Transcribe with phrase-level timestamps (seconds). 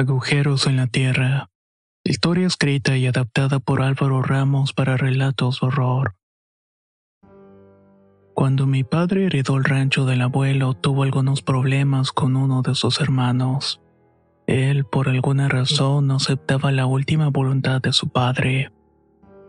[0.00, 1.50] Agujeros en la Tierra.
[2.04, 6.14] Historia escrita y adaptada por Álvaro Ramos para relatos de horror.
[8.32, 12.98] Cuando mi padre heredó el rancho del abuelo, tuvo algunos problemas con uno de sus
[12.98, 13.82] hermanos.
[14.46, 18.72] Él, por alguna razón, no aceptaba la última voluntad de su padre.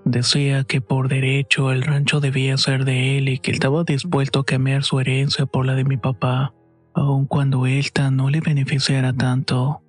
[0.03, 4.45] Decía que por derecho el rancho debía ser de él y que estaba dispuesto a
[4.45, 6.53] cambiar su herencia por la de mi papá,
[6.93, 9.81] aun cuando esta no le beneficiara tanto.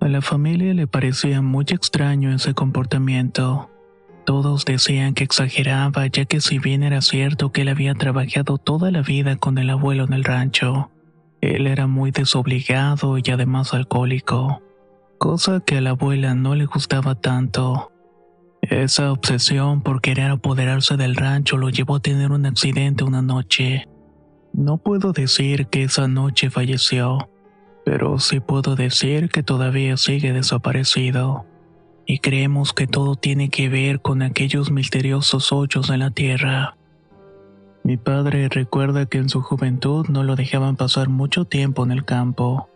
[0.00, 3.68] A la familia le parecía muy extraño ese comportamiento.
[4.24, 8.90] Todos decían que exageraba, ya que si bien era cierto que él había trabajado toda
[8.90, 10.90] la vida con el abuelo en el rancho,
[11.40, 14.62] él era muy desobligado y además alcohólico,
[15.18, 17.90] cosa que a la abuela no le gustaba tanto.
[18.62, 23.86] Esa obsesión por querer apoderarse del rancho lo llevó a tener un accidente una noche.
[24.52, 27.30] No puedo decir que esa noche falleció,
[27.90, 31.46] pero sí puedo decir que todavía sigue desaparecido.
[32.04, 36.76] Y creemos que todo tiene que ver con aquellos misteriosos hoyos en la tierra.
[37.84, 42.04] Mi padre recuerda que en su juventud no lo dejaban pasar mucho tiempo en el
[42.04, 42.68] campo.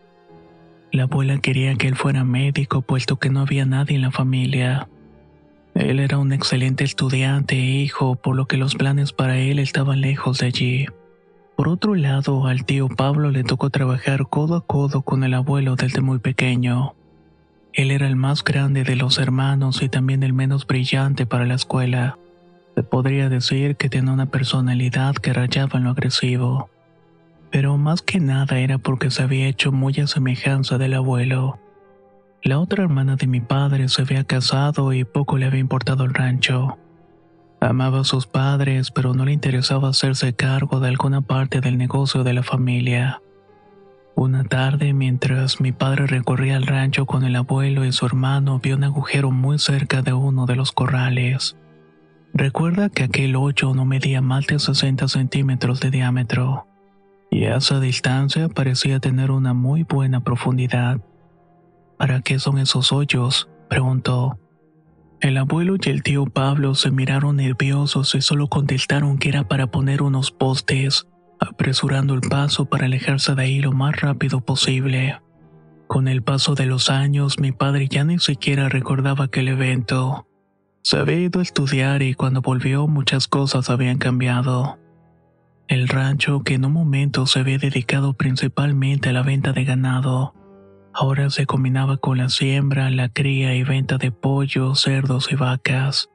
[0.92, 4.88] La abuela quería que él fuera médico puesto que no había nadie en la familia.
[5.74, 10.00] Él era un excelente estudiante e hijo, por lo que los planes para él estaban
[10.00, 10.86] lejos de allí.
[11.56, 15.76] Por otro lado, al tío Pablo le tocó trabajar codo a codo con el abuelo
[15.76, 16.94] desde muy pequeño.
[17.72, 21.54] Él era el más grande de los hermanos y también el menos brillante para la
[21.54, 22.18] escuela.
[22.74, 26.70] Se podría decir que tenía una personalidad que rayaba en lo agresivo.
[27.50, 31.58] Pero más que nada era porque se había hecho muy a semejanza del abuelo.
[32.42, 36.14] La otra hermana de mi padre se había casado y poco le había importado el
[36.14, 36.78] rancho.
[37.62, 42.24] Amaba a sus padres, pero no le interesaba hacerse cargo de alguna parte del negocio
[42.24, 43.22] de la familia.
[44.16, 48.74] Una tarde, mientras mi padre recorría el rancho con el abuelo y su hermano, vio
[48.74, 51.56] un agujero muy cerca de uno de los corrales.
[52.34, 56.66] Recuerda que aquel hoyo no medía más de 60 centímetros de diámetro,
[57.30, 61.00] y a esa distancia parecía tener una muy buena profundidad.
[61.96, 63.48] ¿Para qué son esos hoyos?
[63.68, 64.36] preguntó.
[65.22, 69.68] El abuelo y el tío Pablo se miraron nerviosos y solo contestaron que era para
[69.68, 71.06] poner unos postes,
[71.38, 75.20] apresurando el paso para alejarse de ahí lo más rápido posible.
[75.86, 80.26] Con el paso de los años, mi padre ya ni siquiera recordaba aquel evento.
[80.82, 84.80] Se había ido a estudiar y cuando volvió muchas cosas habían cambiado.
[85.68, 90.34] El rancho, que en un momento se había dedicado principalmente a la venta de ganado,
[90.94, 96.10] Ahora se combinaba con la siembra, la cría y venta de pollos, cerdos y vacas.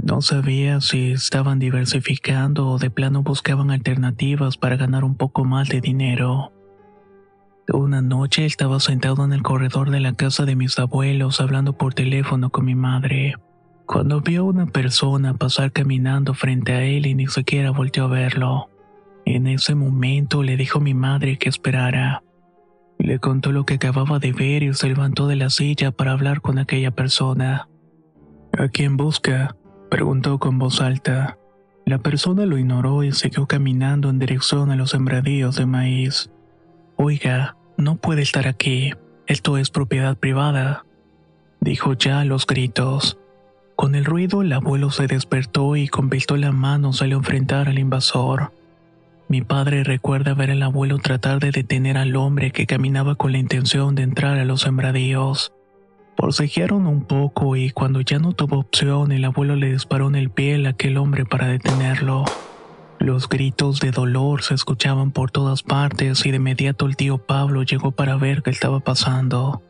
[0.00, 5.68] No sabía si estaban diversificando o de plano buscaban alternativas para ganar un poco más
[5.68, 6.52] de dinero.
[7.72, 11.94] Una noche estaba sentado en el corredor de la casa de mis abuelos hablando por
[11.94, 13.36] teléfono con mi madre,
[13.86, 18.08] cuando vio a una persona pasar caminando frente a él y ni siquiera volteó a
[18.08, 18.68] verlo.
[19.24, 22.22] En ese momento le dijo a mi madre que esperara.
[23.02, 26.40] Le contó lo que acababa de ver y se levantó de la silla para hablar
[26.40, 27.68] con aquella persona.
[28.56, 29.56] ¿A quién busca?
[29.90, 31.36] preguntó con voz alta.
[31.84, 36.30] La persona lo ignoró y siguió caminando en dirección a los sembradíos de maíz.
[36.94, 38.92] Oiga, no puede estar aquí.
[39.26, 40.86] Esto es propiedad privada,
[41.60, 43.18] dijo ya a los gritos.
[43.74, 47.68] Con el ruido el abuelo se despertó y con pistola en mano salió a enfrentar
[47.68, 48.52] al invasor.
[49.32, 53.38] Mi padre recuerda ver al abuelo tratar de detener al hombre que caminaba con la
[53.38, 55.54] intención de entrar a los sembradíos.
[56.18, 60.28] Forcejearon un poco y cuando ya no tuvo opción, el abuelo le disparó en el
[60.28, 62.26] pie a aquel hombre para detenerlo.
[62.98, 67.62] Los gritos de dolor se escuchaban por todas partes y de inmediato el tío Pablo
[67.62, 69.62] llegó para ver qué estaba pasando.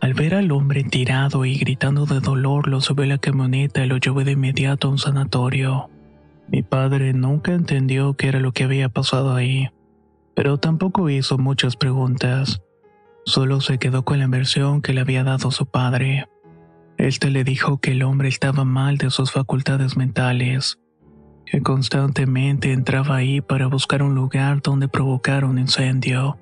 [0.00, 3.88] Al ver al hombre tirado y gritando de dolor, lo subió a la camioneta y
[3.88, 5.90] lo llevó de inmediato a un sanatorio.
[6.48, 9.70] Mi padre nunca entendió qué era lo que había pasado ahí,
[10.34, 12.62] pero tampoco hizo muchas preguntas.
[13.24, 16.28] Solo se quedó con la inversión que le había dado su padre.
[16.98, 20.78] Este le dijo que el hombre estaba mal de sus facultades mentales,
[21.46, 26.38] que constantemente entraba ahí para buscar un lugar donde provocar un incendio.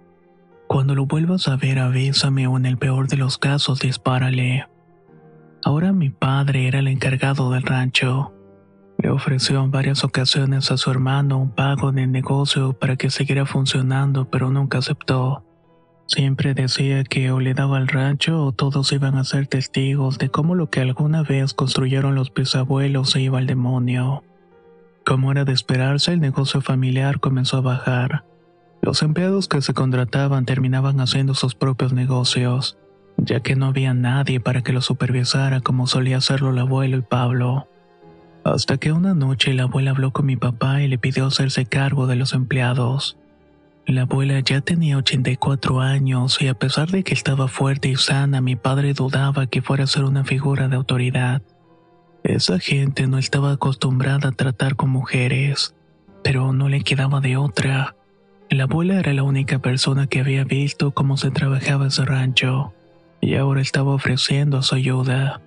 [0.66, 4.66] Cuando lo vuelvas a ver, avísame o en el peor de los casos dispárale.
[5.64, 8.32] Ahora mi padre era el encargado del rancho.
[9.02, 13.10] Le ofreció en varias ocasiones a su hermano un pago en el negocio para que
[13.10, 15.44] siguiera funcionando, pero nunca aceptó.
[16.06, 20.28] Siempre decía que o le daba al rancho o todos iban a ser testigos de
[20.28, 24.22] cómo lo que alguna vez construyeron los bisabuelos se iba al demonio.
[25.04, 28.24] Como era de esperarse, el negocio familiar comenzó a bajar.
[28.82, 32.78] Los empleados que se contrataban terminaban haciendo sus propios negocios,
[33.16, 37.02] ya que no había nadie para que lo supervisara como solía hacerlo el abuelo y
[37.02, 37.66] Pablo.
[38.44, 42.06] Hasta que una noche la abuela habló con mi papá y le pidió hacerse cargo
[42.06, 43.16] de los empleados.
[43.86, 48.40] La abuela ya tenía 84 años y a pesar de que estaba fuerte y sana,
[48.40, 51.42] mi padre dudaba que fuera a ser una figura de autoridad.
[52.24, 55.74] Esa gente no estaba acostumbrada a tratar con mujeres,
[56.22, 57.96] pero no le quedaba de otra.
[58.50, 62.72] La abuela era la única persona que había visto cómo se trabajaba ese rancho,
[63.20, 65.40] y ahora estaba ofreciendo su ayuda.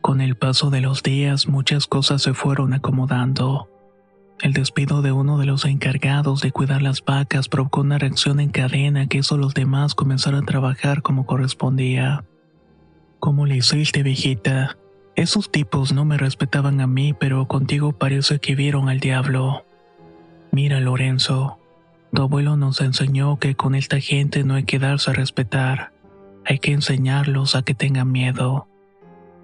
[0.00, 3.68] Con el paso de los días muchas cosas se fueron acomodando.
[4.40, 8.50] El despido de uno de los encargados de cuidar las vacas provocó una reacción en
[8.50, 12.24] cadena que hizo a los demás comenzar a trabajar como correspondía.
[13.18, 14.78] ¿Cómo le hiciste, viejita?
[15.16, 19.64] Esos tipos no me respetaban a mí, pero contigo parece que vieron al diablo.
[20.52, 21.58] Mira, Lorenzo,
[22.12, 25.92] tu abuelo nos enseñó que con esta gente no hay que darse a respetar.
[26.46, 28.68] Hay que enseñarlos a que tengan miedo.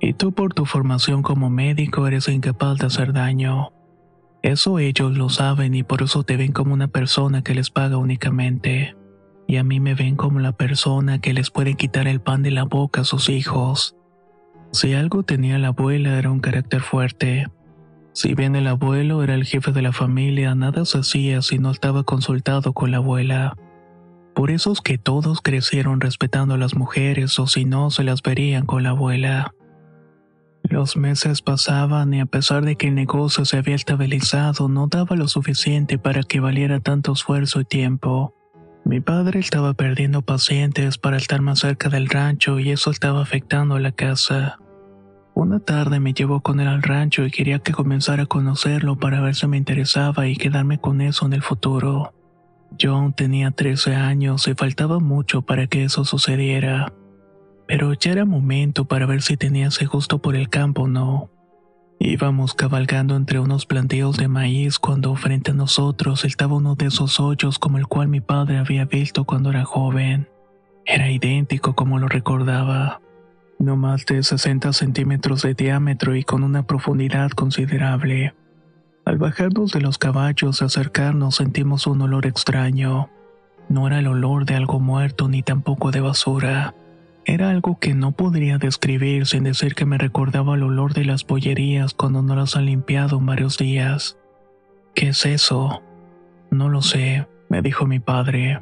[0.00, 3.72] Y tú por tu formación como médico eres incapaz de hacer daño.
[4.42, 7.96] Eso ellos lo saben y por eso te ven como una persona que les paga
[7.96, 8.94] únicamente.
[9.46, 12.50] Y a mí me ven como la persona que les puede quitar el pan de
[12.50, 13.96] la boca a sus hijos.
[14.72, 17.46] Si algo tenía la abuela era un carácter fuerte.
[18.12, 21.70] Si bien el abuelo era el jefe de la familia, nada se hacía si no
[21.70, 23.56] estaba consultado con la abuela.
[24.34, 28.20] Por eso es que todos crecieron respetando a las mujeres o si no se las
[28.20, 29.54] verían con la abuela.
[30.70, 35.14] Los meses pasaban y a pesar de que el negocio se había estabilizado, no daba
[35.14, 38.34] lo suficiente para que valiera tanto esfuerzo y tiempo.
[38.84, 43.76] Mi padre estaba perdiendo pacientes para estar más cerca del rancho y eso estaba afectando
[43.76, 44.58] a la casa.
[45.34, 49.20] Una tarde me llevó con él al rancho y quería que comenzara a conocerlo para
[49.20, 52.14] ver si me interesaba y quedarme con eso en el futuro.
[52.86, 56.92] Aún tenía 13 años y faltaba mucho para que eso sucediera
[57.66, 61.30] pero ya era momento para ver si tenía ese gusto por el campo o no.
[61.98, 67.20] Íbamos cabalgando entre unos planteos de maíz cuando frente a nosotros estaba uno de esos
[67.20, 70.28] hoyos como el cual mi padre había visto cuando era joven.
[70.84, 73.00] Era idéntico como lo recordaba,
[73.58, 78.34] no más de 60 centímetros de diámetro y con una profundidad considerable.
[79.06, 83.08] Al bajarnos de los caballos y acercarnos sentimos un olor extraño.
[83.70, 86.74] No era el olor de algo muerto ni tampoco de basura
[87.26, 91.24] era algo que no podría describir sin decir que me recordaba el olor de las
[91.24, 94.18] pollerías cuando no las han limpiado en varios días.
[94.94, 95.82] ¿Qué es eso?
[96.50, 98.60] No lo sé, me dijo mi padre.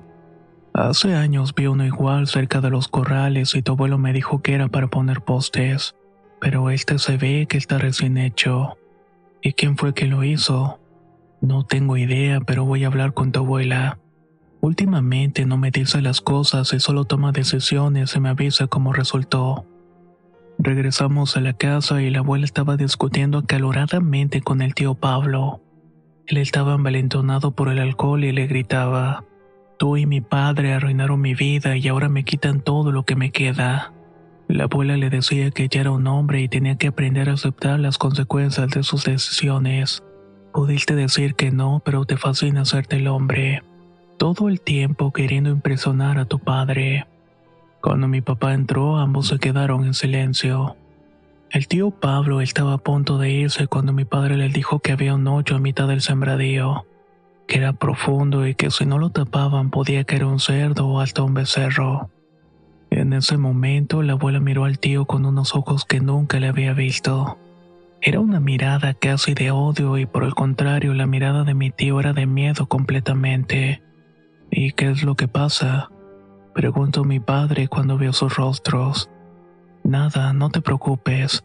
[0.75, 4.55] Hace años vi uno igual cerca de los corrales y tu abuelo me dijo que
[4.55, 5.97] era para poner postes,
[6.41, 8.79] pero este se ve que está recién hecho.
[9.43, 10.79] ¿Y quién fue que lo hizo?
[11.41, 13.99] No tengo idea, pero voy a hablar con tu abuela.
[14.63, 19.67] Últimamente no me dice las cosas y solo toma decisiones y me avisa como resultó.
[20.57, 25.61] Regresamos a la casa y la abuela estaba discutiendo acaloradamente con el tío Pablo.
[26.29, 29.25] Él estaba envalentonado por el alcohol y le gritaba,
[29.81, 33.33] Tú y mi padre arruinaron mi vida y ahora me quitan todo lo que me
[33.33, 33.93] queda.
[34.47, 37.81] La abuela le decía que ya era un hombre y tenía que aprender a aceptar
[37.81, 40.05] las consecuencias de sus decisiones.
[40.53, 43.61] Pudiste decir que no, pero te fascina hacerte el hombre
[44.23, 47.09] todo el tiempo queriendo impresionar a tu padre.
[47.81, 50.77] Cuando mi papá entró, ambos se quedaron en silencio.
[51.51, 55.17] El tío Pablo estaba a punto de irse cuando mi padre le dijo que había
[55.17, 56.87] un hoyo a mitad del sembradío,
[57.49, 61.25] que era profundo y que si no lo tapaban podía caer un cerdo o hasta
[61.25, 62.09] un becerro.
[62.91, 66.75] En ese momento la abuela miró al tío con unos ojos que nunca le había
[66.75, 67.39] visto.
[68.01, 71.99] Era una mirada casi de odio y por el contrario la mirada de mi tío
[71.99, 73.83] era de miedo completamente.
[74.55, 75.89] ¿Y qué es lo que pasa?
[76.55, 79.09] Preguntó mi padre cuando vio sus rostros.
[79.83, 81.43] Nada, no te preocupes.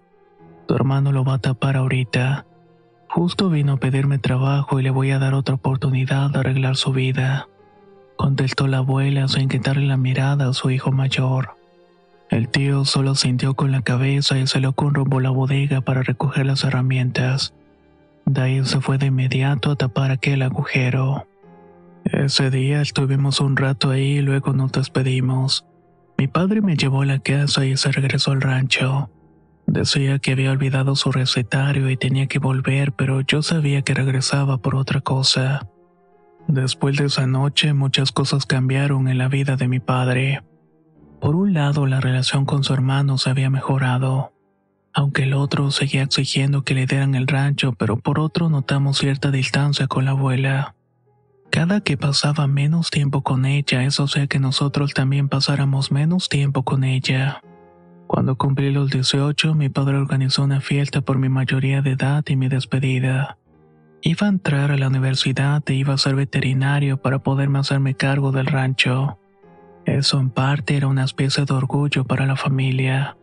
[0.67, 2.45] Tu hermano lo va a tapar ahorita.
[3.07, 6.91] Justo vino a pedirme trabajo y le voy a dar otra oportunidad de arreglar su
[6.91, 7.47] vida.
[8.17, 11.55] Contestó la abuela sin quitarle la mirada a su hijo mayor.
[12.29, 16.45] El tío solo sintió con la cabeza y salió con rumbo la bodega para recoger
[16.45, 17.53] las herramientas.
[18.25, 21.25] De se fue de inmediato a tapar aquel agujero.
[22.11, 25.65] Ese día estuvimos un rato ahí y luego nos despedimos.
[26.17, 29.09] Mi padre me llevó a la casa y se regresó al rancho.
[29.65, 34.57] Decía que había olvidado su recetario y tenía que volver, pero yo sabía que regresaba
[34.59, 35.67] por otra cosa.
[36.47, 40.43] Después de esa noche muchas cosas cambiaron en la vida de mi padre.
[41.19, 44.31] Por un lado, la relación con su hermano se había mejorado,
[44.93, 49.29] aunque el otro seguía exigiendo que le dieran el rancho, pero por otro notamos cierta
[49.29, 50.76] distancia con la abuela.
[51.49, 56.63] Cada que pasaba menos tiempo con ella, eso hacía que nosotros también pasáramos menos tiempo
[56.63, 57.41] con ella.
[58.05, 62.35] Cuando cumplí los 18, mi padre organizó una fiesta por mi mayoría de edad y
[62.35, 63.37] mi despedida.
[64.01, 68.31] Iba a entrar a la universidad e iba a ser veterinario para poderme hacerme cargo
[68.31, 69.19] del rancho.
[69.85, 73.17] Eso en parte era una especie de orgullo para la familia.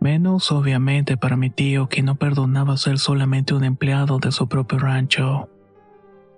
[0.00, 4.78] Menos obviamente para mi tío que no perdonaba ser solamente un empleado de su propio
[4.78, 5.48] rancho.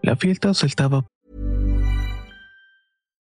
[0.02, 1.04] La fiesta se estaba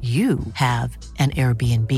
[0.00, 1.90] you have an Airbnb.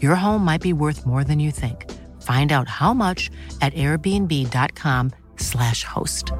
[0.00, 1.86] Your home might be worth more than you think.
[2.22, 3.30] Find out how much
[3.60, 6.32] at airbnb.com/slash host.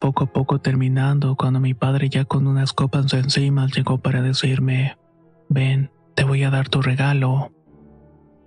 [0.00, 4.96] Poco a poco terminando, cuando mi padre ya con unas copas encima llegó para decirme,
[5.48, 7.52] ven, te voy a dar tu regalo.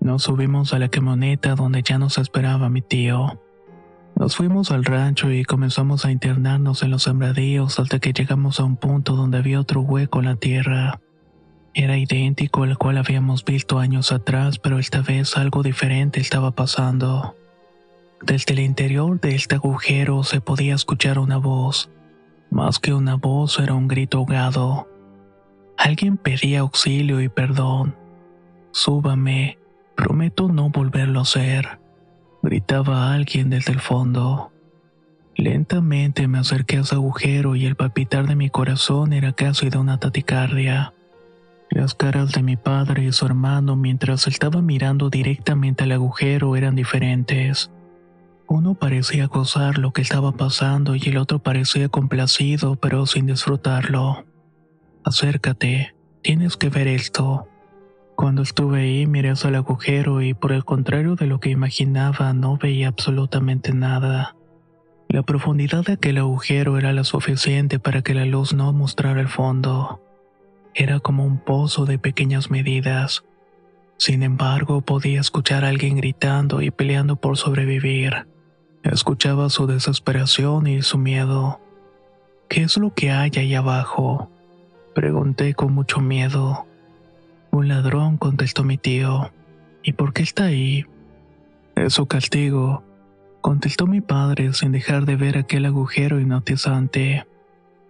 [0.01, 3.39] Nos subimos a la camioneta donde ya nos esperaba mi tío.
[4.25, 8.63] Nos fuimos al rancho y comenzamos a internarnos en los sembradíos hasta que llegamos a
[8.63, 10.99] un punto donde había otro hueco en la tierra.
[11.75, 17.35] Era idéntico al cual habíamos visto años atrás, pero esta vez algo diferente estaba pasando.
[18.19, 21.91] Desde el interior de este agujero se podía escuchar una voz.
[22.49, 24.89] Más que una voz era un grito ahogado.
[25.77, 27.95] Alguien pedía auxilio y perdón.
[28.71, 29.59] Súbame,
[29.95, 31.84] prometo no volverlo a hacer
[32.45, 34.51] gritaba alguien desde el fondo.
[35.35, 39.77] Lentamente me acerqué a ese agujero y el palpitar de mi corazón era casi de
[39.77, 40.93] una taticardia.
[41.71, 46.75] Las caras de mi padre y su hermano mientras estaba mirando directamente al agujero eran
[46.75, 47.71] diferentes.
[48.47, 54.23] Uno parecía gozar lo que estaba pasando y el otro parecía complacido pero sin disfrutarlo.
[55.03, 57.47] Acércate, tienes que ver esto.
[58.15, 62.33] Cuando estuve ahí miré hacia el agujero y por el contrario de lo que imaginaba
[62.33, 64.35] no veía absolutamente nada.
[65.09, 69.27] La profundidad de aquel agujero era la suficiente para que la luz no mostrara el
[69.27, 70.01] fondo.
[70.73, 73.23] Era como un pozo de pequeñas medidas.
[73.97, 78.27] Sin embargo, podía escuchar a alguien gritando y peleando por sobrevivir.
[78.83, 81.59] Escuchaba su desesperación y su miedo.
[82.49, 84.29] ¿Qué es lo que hay ahí abajo?
[84.93, 86.65] Pregunté con mucho miedo.
[87.55, 89.31] Un ladrón, contestó mi tío.
[89.81, 90.85] ¿Y por qué está ahí?
[91.77, 92.83] Es su castigo,
[93.39, 97.25] contestó mi padre sin dejar de ver aquel agujero hipnotizante.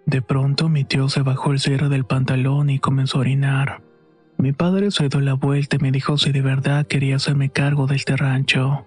[0.06, 3.82] De pronto mi tío se bajó el cierre del pantalón y comenzó a orinar.
[4.38, 7.88] Mi padre se dio la vuelta y me dijo si de verdad quería hacerme cargo
[7.88, 8.86] de este rancho.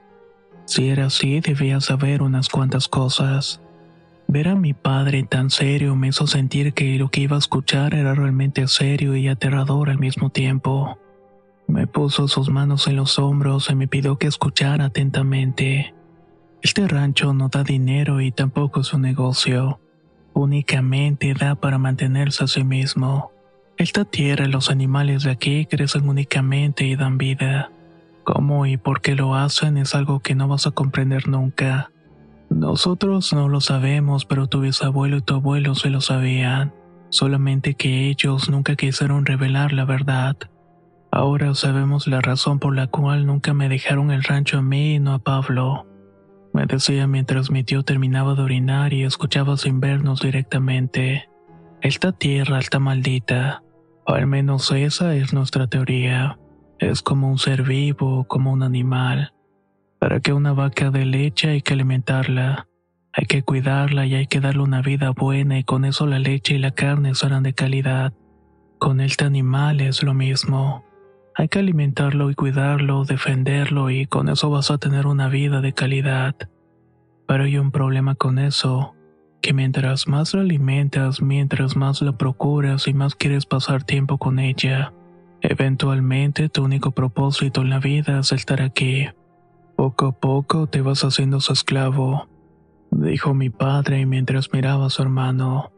[0.65, 3.61] Si era así, debía saber unas cuantas cosas.
[4.31, 7.95] Ver a mi padre tan serio me hizo sentir que lo que iba a escuchar
[7.95, 10.99] era realmente serio y aterrador al mismo tiempo.
[11.67, 15.95] Me puso sus manos en los hombros y me pidió que escuchara atentamente.
[16.61, 19.81] Este rancho no da dinero y tampoco es un negocio.
[20.35, 23.33] Únicamente da para mantenerse a sí mismo.
[23.79, 27.71] Esta tierra y los animales de aquí crecen únicamente y dan vida.
[28.25, 31.91] Cómo y por qué lo hacen es algo que no vas a comprender nunca.
[32.51, 36.75] Nosotros no lo sabemos, pero tu bisabuelo y tu abuelo se lo sabían,
[37.11, 40.37] solamente que ellos nunca quisieron revelar la verdad.
[41.11, 44.99] Ahora sabemos la razón por la cual nunca me dejaron el rancho a mí y
[44.99, 45.87] no a Pablo.
[46.53, 51.29] Me decía mientras mi tío terminaba de orinar y escuchaba sin vernos directamente.
[51.81, 53.63] Esta tierra está maldita.
[54.07, 56.39] Al menos esa es nuestra teoría.
[56.79, 59.33] Es como un ser vivo, como un animal.
[59.99, 62.69] Para que una vaca dé leche hay que alimentarla.
[63.13, 66.55] Hay que cuidarla y hay que darle una vida buena y con eso la leche
[66.55, 68.13] y la carne serán de calidad.
[68.79, 70.85] Con este animal es lo mismo.
[71.35, 75.73] Hay que alimentarlo y cuidarlo, defenderlo y con eso vas a tener una vida de
[75.73, 76.37] calidad.
[77.27, 78.95] Pero hay un problema con eso
[79.41, 84.39] que mientras más la alimentas, mientras más la procuras y más quieres pasar tiempo con
[84.39, 84.93] ella,
[85.41, 89.09] eventualmente tu único propósito en la vida es estar aquí.
[89.79, 92.27] Poco a poco te vas haciendo su esclavo,
[92.91, 95.71] dijo mi padre mientras miraba a su hermano.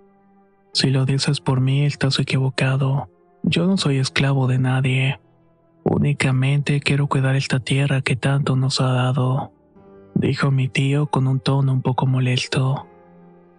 [0.73, 3.11] Si lo dices por mí, estás equivocado.
[3.43, 5.21] Yo no soy esclavo de nadie.
[5.85, 9.53] Únicamente quiero cuidar esta tierra que tanto nos ha dado,
[10.15, 12.87] dijo mi tío con un tono un poco molesto.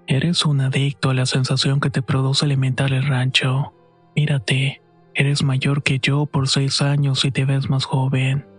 [0.07, 3.73] Eres un adicto a la sensación que te produce alimentar el rancho.
[4.15, 4.81] Mírate,
[5.13, 8.50] eres mayor que yo por seis años y te ves más joven.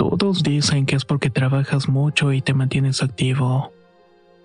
[0.00, 3.70] Todos dicen que es porque trabajas mucho y te mantienes activo.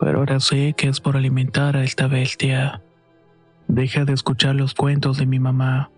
[0.01, 2.81] Pero ahora sé que es por alimentar a esta bestia.
[3.69, 5.91] Deja de escuchar los cuentos de mi mamá.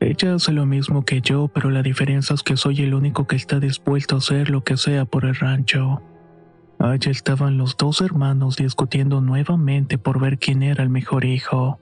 [0.00, 3.36] Ella hace lo mismo que yo, pero la diferencia es que soy el único que
[3.36, 6.02] está dispuesto a hacer lo que sea por el rancho.
[6.80, 11.78] Allá estaban los dos hermanos discutiendo nuevamente por ver quién era el mejor hijo,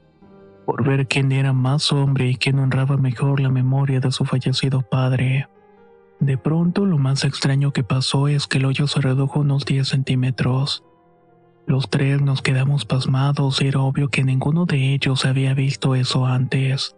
[0.67, 4.83] por ver quién era más hombre y quién honraba mejor la memoria de su fallecido
[4.83, 5.49] padre.
[6.21, 9.87] De pronto lo más extraño que pasó es que el hoyo se redujo unos 10
[9.87, 10.83] centímetros.
[11.67, 16.25] Los tres nos quedamos pasmados y era obvio que ninguno de ellos había visto eso
[16.25, 16.97] antes.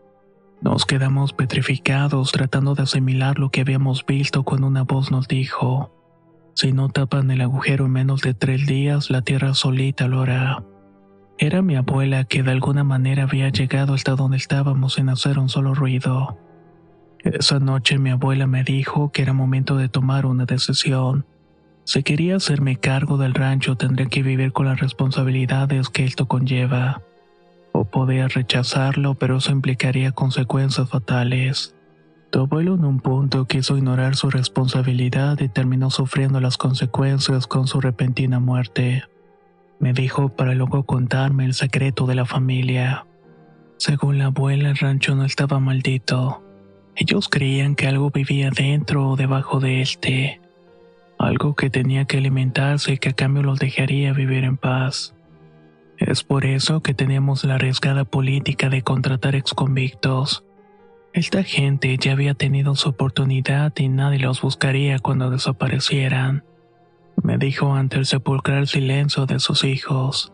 [0.60, 5.92] Nos quedamos petrificados tratando de asimilar lo que habíamos visto cuando una voz nos dijo,
[6.54, 10.64] si no tapan el agujero en menos de tres días, la tierra solita lo hará.
[11.38, 15.48] Era mi abuela que de alguna manera había llegado hasta donde estábamos sin hacer un
[15.48, 16.36] solo ruido.
[17.24, 21.26] Esa noche mi abuela me dijo que era momento de tomar una decisión.
[21.84, 27.02] Si quería hacerme cargo del rancho tendría que vivir con las responsabilidades que esto conlleva.
[27.72, 31.74] O podía rechazarlo, pero eso implicaría consecuencias fatales.
[32.30, 37.66] Tu abuelo en un punto quiso ignorar su responsabilidad y terminó sufriendo las consecuencias con
[37.66, 39.04] su repentina muerte.
[39.80, 43.06] Me dijo para luego contarme el secreto de la familia.
[43.78, 46.42] Según la abuela, el rancho no estaba maldito.
[46.98, 50.40] Ellos creían que algo vivía dentro o debajo de este.
[51.18, 55.14] Algo que tenía que alimentarse y que a cambio los dejaría vivir en paz.
[55.96, 60.44] Es por eso que tenemos la arriesgada política de contratar exconvictos
[61.18, 66.44] esta gente ya había tenido su oportunidad y nadie los buscaría cuando desaparecieran,
[67.22, 70.32] me dijo ante el sepulcral silencio de sus hijos.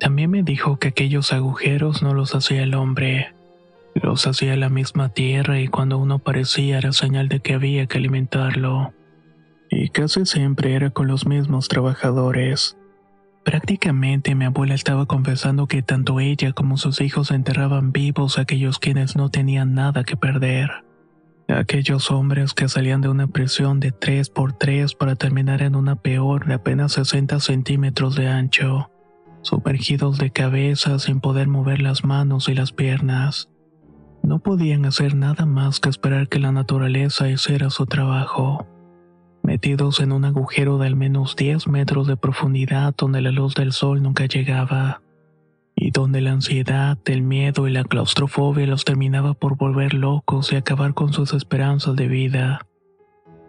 [0.00, 3.35] También me dijo que aquellos agujeros no los hacía el hombre,
[4.02, 7.98] los hacía la misma tierra y cuando uno parecía era señal de que había que
[7.98, 8.92] alimentarlo.
[9.70, 12.76] Y casi siempre era con los mismos trabajadores.
[13.44, 18.78] Prácticamente mi abuela estaba confesando que tanto ella como sus hijos enterraban vivos a aquellos
[18.78, 20.70] quienes no tenían nada que perder.
[21.48, 25.94] Aquellos hombres que salían de una prisión de 3 por 3 para terminar en una
[25.94, 28.90] peor de apenas 60 centímetros de ancho,
[29.42, 33.48] sumergidos de cabeza sin poder mover las manos y las piernas.
[34.26, 38.66] No podían hacer nada más que esperar que la naturaleza hiciera su trabajo
[39.46, 43.72] metidos en un agujero de al menos 10 metros de profundidad donde la luz del
[43.72, 45.00] sol nunca llegaba,
[45.76, 50.56] y donde la ansiedad, el miedo y la claustrofobia los terminaba por volver locos y
[50.56, 52.66] acabar con sus esperanzas de vida.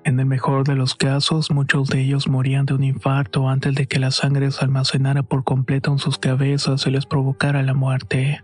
[0.04, 3.88] En el mejor de los casos, muchos de ellos morían de un infarto antes de
[3.88, 8.44] que la sangre se almacenara por completo en sus cabezas y les provocara la muerte.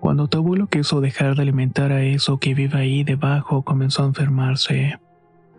[0.00, 4.06] Cuando tu abuelo quiso dejar de alimentar a eso que vive ahí debajo, comenzó a
[4.06, 4.98] enfermarse.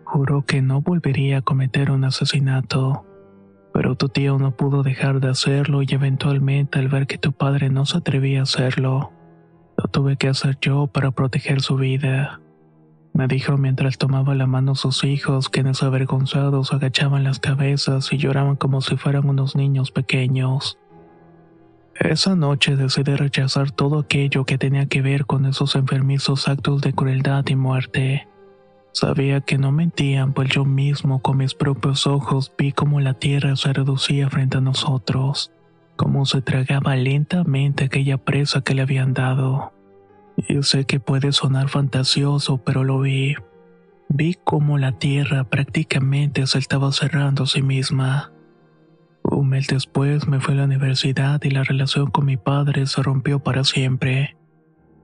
[0.04, 3.04] Juró que no volvería a cometer un asesinato.
[3.72, 7.70] Pero tu tío no pudo dejar de hacerlo y eventualmente al ver que tu padre
[7.70, 9.12] no se atrevía a hacerlo,
[9.76, 12.40] lo tuve que hacer yo para proteger su vida.
[13.12, 18.16] Me dijo mientras tomaba la mano a sus hijos, quienes avergonzados agachaban las cabezas y
[18.16, 20.79] lloraban como si fueran unos niños pequeños.
[22.00, 26.94] Esa noche decidí rechazar todo aquello que tenía que ver con esos enfermizos actos de
[26.94, 28.26] crueldad y muerte.
[28.92, 33.54] Sabía que no mentían, pues yo mismo con mis propios ojos vi cómo la tierra
[33.54, 35.52] se reducía frente a nosotros,
[35.96, 39.74] cómo se tragaba lentamente aquella presa que le habían dado.
[40.48, 43.34] Y sé que puede sonar fantasioso, pero lo vi.
[44.08, 48.32] Vi cómo la tierra prácticamente se estaba cerrando a sí misma.
[49.30, 53.00] Un mes después me fui a la universidad y la relación con mi padre se
[53.00, 54.36] rompió para siempre.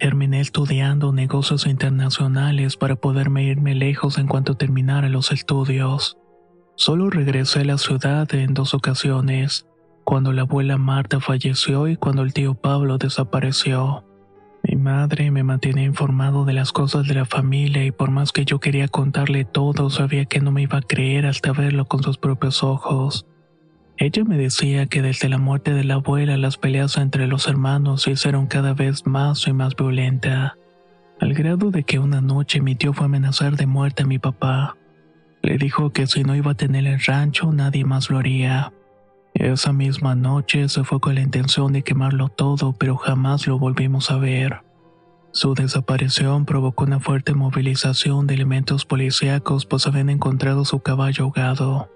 [0.00, 6.18] Terminé estudiando negocios internacionales para poderme irme lejos en cuanto terminara los estudios.
[6.74, 9.66] Solo regresé a la ciudad en dos ocasiones,
[10.04, 14.04] cuando la abuela Marta falleció y cuando el tío Pablo desapareció.
[14.64, 18.44] Mi madre me mantenía informado de las cosas de la familia y por más que
[18.44, 22.18] yo quería contarle todo, sabía que no me iba a creer hasta verlo con sus
[22.18, 23.24] propios ojos.
[23.98, 28.02] Ella me decía que desde la muerte de la abuela las peleas entre los hermanos
[28.02, 30.58] se hicieron cada vez más y más violenta,
[31.18, 34.18] al grado de que una noche mi tío fue a amenazar de muerte a mi
[34.18, 34.76] papá.
[35.40, 38.70] Le dijo que si no iba a tener el rancho nadie más lo haría.
[39.32, 44.10] Esa misma noche se fue con la intención de quemarlo todo, pero jamás lo volvimos
[44.10, 44.60] a ver.
[45.32, 51.90] Su desaparición provocó una fuerte movilización de elementos policíacos, pues habían encontrado su caballo ahogado.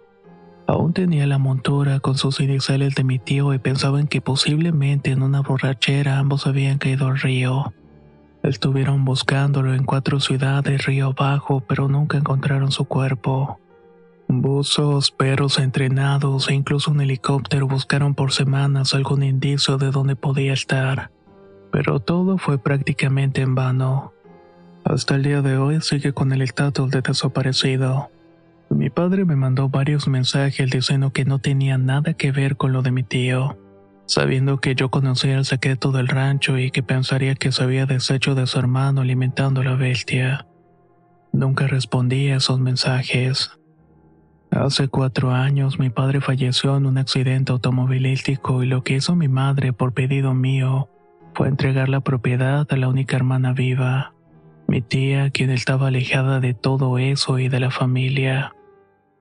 [0.71, 5.25] Aún tenía la montura con sus iniciales de mi tío y pensaban que posiblemente en
[5.25, 7.75] una borrachera ambos habían caído al río.
[8.45, 13.59] Estuvieron buscándolo en cuatro ciudades río abajo, pero nunca encontraron su cuerpo.
[14.29, 20.53] Buzos, perros entrenados e incluso un helicóptero buscaron por semanas algún indicio de dónde podía
[20.53, 21.11] estar,
[21.73, 24.13] pero todo fue prácticamente en vano.
[24.85, 28.09] Hasta el día de hoy sigue con el estatus de desaparecido.
[28.71, 32.83] Mi padre me mandó varios mensajes diciendo que no tenía nada que ver con lo
[32.83, 33.59] de mi tío,
[34.07, 38.37] sabiendo que yo conocía el secreto del rancho y que pensaría que se había deshecho
[38.37, 40.47] de su hermano alimentando a la bestia.
[41.33, 43.51] Nunca respondí a esos mensajes.
[44.53, 49.29] Hace cuatro años mi padre falleció en un accidente automovilístico y lo que hizo mi
[49.29, 50.89] madre por pedido mío
[51.35, 54.15] fue entregar la propiedad a la única hermana viva,
[54.69, 58.53] mi tía, quien estaba alejada de todo eso y de la familia.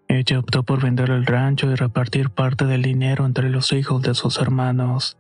[0.10, 4.15] Ella optó por vender el rancho y repartir parte del dinero entre los hijos de
[4.15, 5.17] sus hermanos.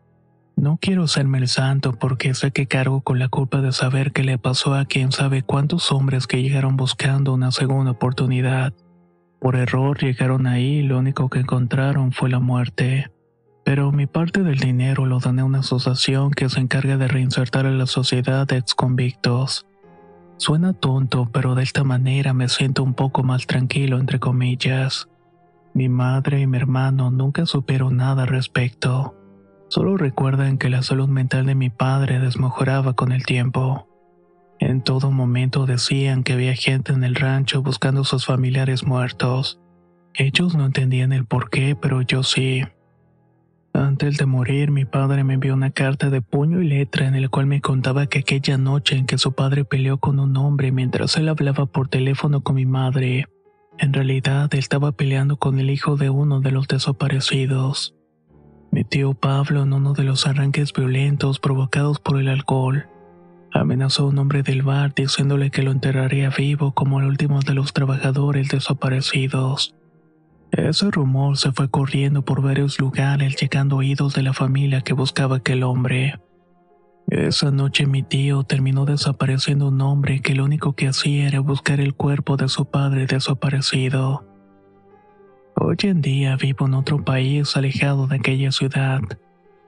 [0.55, 4.23] No quiero serme el santo porque sé que cargo con la culpa de saber qué
[4.23, 8.73] le pasó a quien sabe cuántos hombres que llegaron buscando una segunda oportunidad.
[9.39, 13.11] Por error llegaron ahí y lo único que encontraron fue la muerte.
[13.63, 17.67] Pero mi parte del dinero lo doné a una asociación que se encarga de reinsertar
[17.67, 19.67] a la sociedad de exconvictos.
[20.39, 25.09] Suena tonto, pero de esta manera me siento un poco más tranquilo, entre comillas.
[25.73, 29.17] Mi madre y mi hermano nunca supieron nada al respecto.
[29.67, 33.89] Solo recuerdan que la salud mental de mi padre desmejoraba con el tiempo.
[34.59, 39.59] En todo momento decían que había gente en el rancho buscando a sus familiares muertos.
[40.13, 42.63] Ellos no entendían el por qué, pero yo sí.
[43.73, 47.29] Antes de morir, mi padre me envió una carta de puño y letra en la
[47.29, 51.17] cual me contaba que aquella noche en que su padre peleó con un hombre mientras
[51.17, 53.27] él hablaba por teléfono con mi madre,
[53.77, 57.95] en realidad estaba peleando con el hijo de uno de los desaparecidos.
[58.71, 62.87] Mi tío Pablo, en uno de los arranques violentos provocados por el alcohol,
[63.51, 67.53] amenazó a un hombre del bar diciéndole que lo enterraría vivo como el último de
[67.53, 69.75] los trabajadores desaparecidos.
[70.51, 75.37] Ese rumor se fue corriendo por varios lugares llegando oídos de la familia que buscaba
[75.37, 76.19] aquel hombre.
[77.07, 81.79] Esa noche mi tío terminó desapareciendo un hombre que lo único que hacía era buscar
[81.79, 84.25] el cuerpo de su padre desaparecido.
[85.55, 89.01] Hoy en día vivo en otro país alejado de aquella ciudad.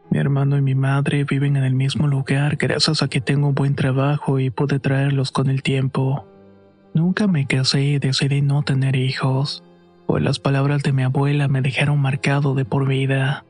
[0.09, 3.55] Mi hermano y mi madre viven en el mismo lugar gracias a que tengo un
[3.55, 6.25] buen trabajo y pude traerlos con el tiempo.
[6.93, 9.63] Nunca me casé y decidí no tener hijos
[10.07, 13.45] pues las palabras de mi abuela me dejaron marcado de por vida.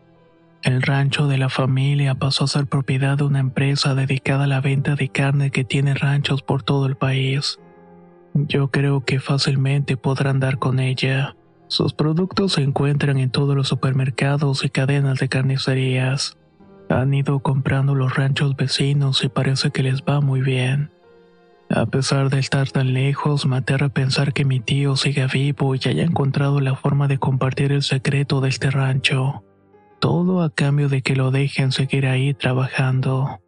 [0.64, 4.62] El rancho de la familia pasó a ser propiedad de una empresa dedicada a la
[4.62, 7.60] venta de carne que tiene ranchos por todo el país.
[8.34, 11.36] Yo creo que fácilmente podrán dar con ella.
[11.68, 16.38] Sus productos se encuentran en todos los supermercados y cadenas de carnicerías.
[16.90, 20.92] Han ido comprando los ranchos vecinos y parece que les va muy bien.
[21.74, 25.80] A pesar de estar tan lejos, me aterra pensar que mi tío siga vivo y
[25.86, 29.46] haya encontrado la forma de compartir el secreto de este rancho.
[30.02, 33.40] Todo a cambio de que lo dejen seguir ahí trabajando.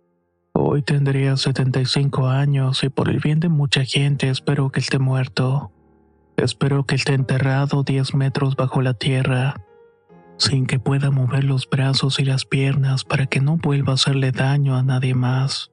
[0.53, 5.73] Hoy tendría 75 años y por el bien de mucha gente espero que esté muerto.
[6.37, 9.55] Espero que esté enterrado 10 metros bajo la tierra.
[10.37, 14.31] sin que pueda mover los brazos y las piernas para que no vuelva a hacerle
[14.31, 15.72] daño a nadie más.